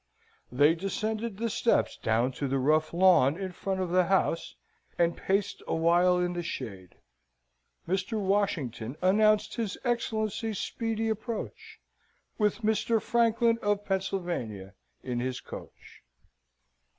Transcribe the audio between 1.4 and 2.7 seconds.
steps down to the